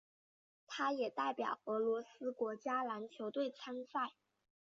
[0.65, 4.13] 他也代表俄罗斯国家篮球队参赛。